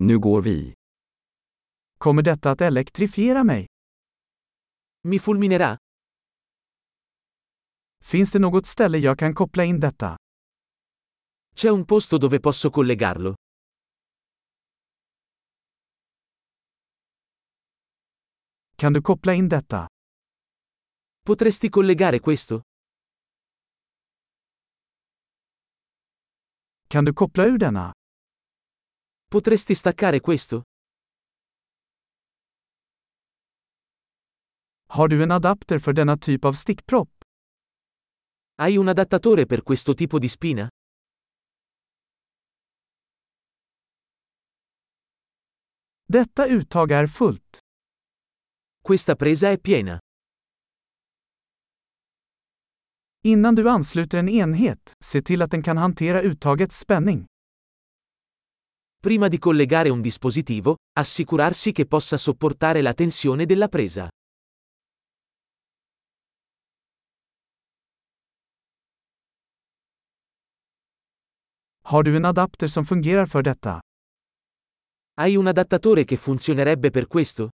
Nu 0.00 0.18
går 0.18 0.42
vi. 0.42 0.72
Kommer 1.98 2.22
detta 2.22 2.50
att 2.50 2.60
elektrifiera 2.60 3.44
mig? 3.44 3.66
Mi 5.08 5.18
fulminerà? 5.18 5.76
Finns 8.04 8.32
det 8.32 8.38
något 8.38 8.66
ställe 8.66 8.98
jag 8.98 9.18
kan 9.18 9.34
koppla 9.34 9.64
in 9.64 9.80
detta? 9.80 10.16
C'è 11.54 11.70
un 11.70 11.84
posto 11.84 12.18
dove 12.18 12.40
posso 12.40 12.70
collegarlo? 12.70 13.34
Kan 18.76 18.92
du 18.92 19.00
koppla 19.02 19.32
in 19.32 19.48
detta? 19.48 19.86
Potresti 21.24 21.68
collegare 21.68 22.20
questo? 22.20 22.60
Kan 26.88 27.04
du 27.04 27.12
koppla 27.12 27.44
ur 27.46 27.58
denna? 27.58 27.97
Potresti 29.30 29.74
staccare 29.74 30.20
questo? 30.20 30.62
Har 34.86 35.08
du 35.08 35.22
en 35.22 35.30
adapter 35.30 35.78
för 35.78 35.92
denna 35.92 36.16
typ 36.16 36.44
av 36.44 36.52
stickpropp? 36.52 37.10
Hai 38.54 38.76
un 38.76 38.88
adattatore 38.88 39.46
per 39.46 39.62
questo 39.62 39.94
tipo 39.94 40.18
di 40.18 40.28
spina? 40.28 40.68
Detta 46.06 46.46
uttag 46.46 46.90
är 46.90 47.06
fullt. 47.06 47.58
Questa 48.82 49.14
presa 49.16 49.50
è 49.50 49.58
piena. 49.58 49.98
Innan 53.24 53.54
du 53.54 53.68
ansluter 53.68 54.18
en 54.18 54.28
enhet, 54.28 54.92
se 55.04 55.22
till 55.22 55.42
att 55.42 55.50
den 55.50 55.62
kan 55.62 55.76
hantera 55.76 56.22
uttagets 56.22 56.78
spänning. 56.78 57.26
Prima 59.00 59.28
di 59.28 59.38
collegare 59.38 59.90
un 59.90 60.00
dispositivo, 60.00 60.74
assicurarsi 60.98 61.70
che 61.70 61.86
possa 61.86 62.16
sopportare 62.16 62.82
la 62.82 62.94
tensione 62.94 63.46
della 63.46 63.68
presa. 63.68 64.08
Har 71.84 72.02
du 72.02 72.16
en 72.16 72.24
adapter 72.24 72.68
som 72.68 72.84
fungerar 72.84 73.26
för 73.26 73.42
detta? 73.42 73.78
Hai 75.14 75.36
un 75.36 75.46
adattatore 75.46 76.04
che 76.04 76.16
funzionerebbe 76.16 76.90
per 76.90 77.06
questo? 77.06 77.50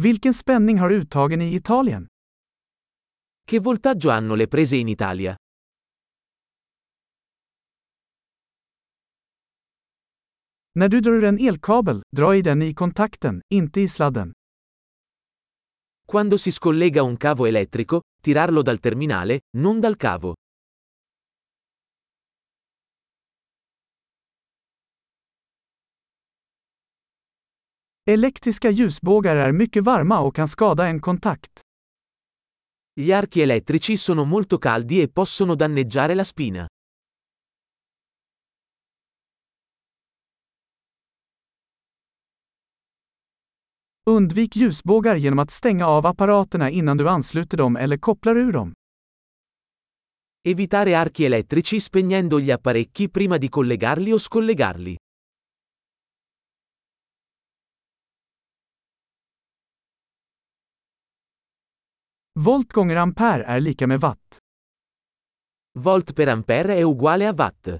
Vilken 0.00 0.32
spänning 0.32 0.78
har 0.78 0.90
uttagen 0.90 1.40
i 1.40 1.54
Italien? 1.54 2.06
Che 3.44 3.58
voltaggio 3.58 4.10
hanno 4.10 4.34
le 4.36 4.46
prese 4.46 4.76
in 4.76 4.88
Italia? 4.88 5.36
När 10.78 10.88
du 10.88 11.00
drar 11.00 11.12
ur 11.12 11.24
en 11.24 11.38
elkabel, 11.38 12.02
dra 12.16 12.36
i 12.36 12.42
den 12.42 12.62
i 12.62 12.74
kontakten, 12.74 13.40
inte 13.54 13.80
i 13.80 13.88
sladden. 13.88 14.32
Quando 16.06 16.38
si 16.38 16.50
scollega 16.50 17.02
un 17.02 17.16
cavo 17.16 17.46
elettrico, 17.46 18.00
tirarlo 18.22 18.62
dal 18.62 18.78
terminale, 18.78 19.40
non 19.56 19.80
dal 19.80 19.96
cavo. 19.96 20.34
Elektriska 28.10 28.70
ljusbågar 28.70 29.36
är 29.36 29.52
mycket 29.52 29.84
varma 29.84 30.20
och 30.20 30.34
kan 30.34 30.48
skada 30.48 30.86
en 30.86 31.00
kontakt. 31.00 31.60
Gli 33.00 33.12
archi 33.12 33.42
elettrici 33.42 33.96
sono 33.96 34.24
molto 34.24 34.58
caldi 34.58 35.00
e 35.00 35.08
possono 35.08 35.54
danneggiare 35.54 36.14
la 36.14 36.24
spina. 36.24 36.66
Undvik 44.10 44.56
ljusbågar 44.56 45.16
genom 45.16 45.38
att 45.38 45.50
stänga 45.50 45.86
av 45.86 46.06
apparaterna 46.06 46.70
innan 46.70 46.96
du 46.96 47.08
ansluter 47.08 47.56
dem 47.56 47.76
eller 47.76 47.96
kopplar 47.96 48.36
ur 48.36 48.52
dem. 48.52 48.72
Evitare 50.48 50.98
archi 50.98 51.24
elettrici 51.24 51.80
spegnendo 51.80 52.40
gli 52.40 52.50
apparecchi 52.50 53.08
prima 53.08 53.38
di 53.38 53.48
collegarli 53.48 54.12
o 54.12 54.18
scollegarli. 54.18 54.96
Volt 62.32 62.72
gånger 62.72 62.96
ampere 62.96 63.44
är 63.44 63.60
lika 63.60 63.86
med 63.86 64.00
watt. 64.00 64.38
Volt 65.78 66.14
per 66.14 66.28
ampere 66.28 66.74
è 66.74 66.82
uguale 66.82 67.26
a 67.26 67.32
watt. 67.32 67.78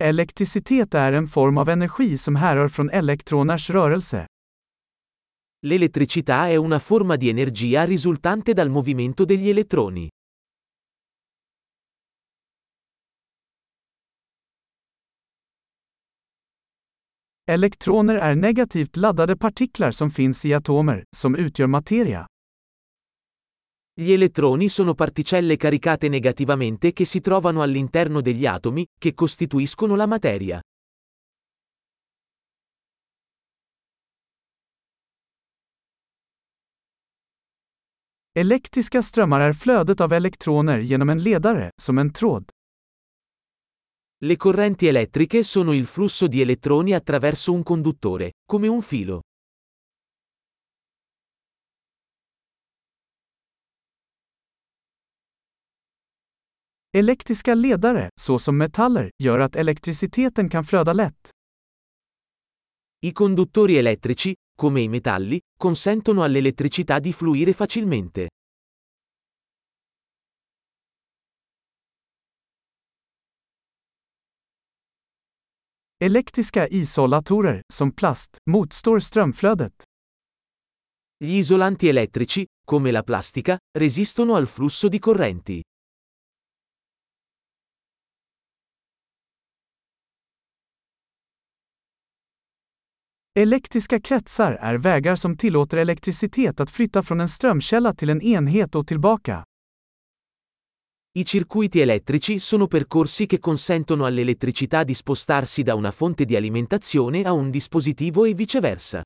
Elektricitet 0.00 0.94
är 0.94 1.12
en 1.12 1.28
form 1.28 1.58
av 1.58 1.68
energi 1.68 2.18
som 2.18 2.36
härrör 2.36 2.68
från 2.68 2.90
elektroners 2.90 3.70
rörelse. 3.70 4.26
L'elettricità 5.66 6.48
è 6.48 6.56
una 6.56 6.78
forma 6.78 7.16
di 7.16 7.30
energia 7.30 7.84
risultante 7.86 8.54
dal 8.54 8.68
movimento 8.68 9.24
degli 9.24 9.50
elettroni. 9.50 10.08
Elektroner 17.50 18.14
är 18.14 18.34
negativt 18.34 18.96
laddade 18.96 19.36
partiklar 19.36 19.90
som 19.90 20.10
finns 20.10 20.44
i 20.44 20.54
atomer, 20.54 21.04
som 21.16 21.34
utgör 21.36 21.66
materia. 21.66 22.26
Gli 24.00 24.12
elettroni 24.12 24.68
sono 24.68 24.94
particelle 24.94 25.56
caricate 25.56 26.08
negativamente 26.08 26.92
che 26.92 27.04
si 27.04 27.20
trovano 27.20 27.62
all'interno 27.62 28.20
degli 28.20 28.46
atomi, 28.46 28.86
che 28.96 29.12
costituiscono 29.12 29.96
la 29.96 30.06
materia. 30.06 30.60
Elektriska 38.32 39.02
strömmar 39.02 39.40
är 39.40 39.52
flödet 39.52 40.00
av 40.00 40.12
elektroner 40.12 40.78
genom 40.78 41.08
en 41.10 41.22
ledare, 41.22 41.70
som 41.76 41.98
en 41.98 42.12
tråd. 42.12 42.44
Le 44.20 44.36
correnti 44.36 44.86
elettriche 44.86 45.42
sono 45.42 45.72
il 45.72 45.86
flusso 45.86 46.28
di 46.28 46.40
elettroni 46.40 46.92
attraverso 46.94 47.52
un 47.52 47.64
conduttore, 47.64 48.32
come 48.46 48.68
un 48.68 48.80
filo. 48.80 49.22
Elektriska 56.98 57.54
ledare, 57.54 58.10
såsom 58.20 58.56
metaller, 58.56 59.10
gör 59.22 59.38
att 59.38 59.56
elektriciteten 59.56 60.48
kan 60.48 60.64
flöda 60.64 60.92
lätt. 60.92 61.30
I 63.00 63.12
conduttori 63.12 63.78
elettrici, 63.78 64.34
come 64.56 64.80
i 64.80 64.88
metalli, 64.88 65.38
consentono 65.58 66.22
all'elettricità 66.22 66.98
di 67.00 67.12
fluire 67.12 67.52
facilmente. 67.52 68.28
Elektriska 76.00 76.68
isolatorer, 76.68 77.60
som 77.72 77.92
plast, 77.92 78.36
motstår 78.50 79.00
strömflödet. 79.00 79.82
Gli 81.24 81.36
isolanti 81.36 81.88
elettrici, 81.88 82.46
come 82.64 82.90
la 82.90 83.02
plastica, 83.02 83.58
resistono 83.78 84.34
al 84.34 84.46
flusso 84.46 84.88
di 84.88 84.98
correnti. 84.98 85.62
Elektriska 93.38 94.00
kretsar 94.00 94.52
är 94.60 94.74
vägar 94.74 95.16
som 95.16 95.36
tillåter 95.36 95.76
elektricitet 95.76 96.60
att 96.60 96.70
flytta 96.70 97.02
från 97.02 97.20
en 97.20 97.28
strömkälla 97.28 97.94
till 97.94 98.10
en 98.10 98.22
enhet 98.22 98.74
och 98.74 98.86
tillbaka. 98.86 99.44
I 101.14 101.24
circuiti 101.24 101.80
elettrici 101.80 102.40
sono 102.40 102.66
percorsi 102.66 103.26
che 103.26 103.38
consentono 103.38 104.04
all'elettricità 104.06 104.84
di 104.84 104.94
spostarsi 104.94 105.62
da 105.62 105.74
una 105.74 105.92
fonte 105.92 106.24
di 106.24 106.36
alimentazione 106.36 107.22
a 107.22 107.32
un 107.32 107.50
dispositivo 107.50 108.24
e 108.24 108.34
viceversa. 108.34 109.02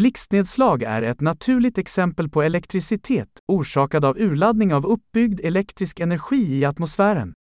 Blixtnedslag 0.00 0.82
är 0.82 1.02
ett 1.02 1.20
naturligt 1.20 1.78
exempel 1.78 2.28
på 2.28 2.42
elektricitet, 2.42 3.28
orsakad 3.46 4.04
av 4.04 4.16
urladdning 4.18 4.74
av 4.74 4.86
uppbyggd 4.86 5.40
elektrisk 5.40 6.00
energi 6.00 6.58
i 6.58 6.64
atmosfären. 6.64 7.32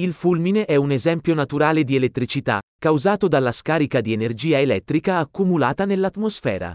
Il 0.00 0.12
fulmine 0.14 0.64
è 0.64 0.76
un 0.76 0.90
esempio 0.90 1.34
naturale 1.34 1.84
di 1.84 1.96
elettricità, 1.96 2.60
causato 2.80 3.28
dalla 3.28 3.52
scarica 3.52 4.00
di 4.00 4.12
energia 4.12 4.60
elettrica 4.60 5.18
accumulata 5.18 5.86
nell'atmosfera. 5.86 6.72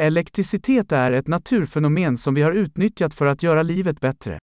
Elektricitet 0.00 0.92
är 0.92 1.12
ett 1.12 1.26
naturfenomen 1.26 2.18
som 2.18 2.34
vi 2.34 2.42
har 2.42 2.52
utnyttjat 2.52 3.14
för 3.14 3.26
att 3.26 3.42
göra 3.42 3.62
livet 3.62 4.00
bättre. 4.00 4.38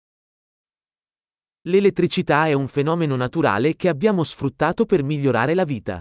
L'elettricità 1.66 2.46
è 2.46 2.54
un 2.54 2.66
fenomeno 2.66 3.14
naturale 3.14 3.76
che 3.76 3.88
abbiamo 3.88 4.24
sfruttato 4.24 4.84
per 4.84 5.04
migliorare 5.04 5.54
la 5.54 5.62
vita. 5.62 6.00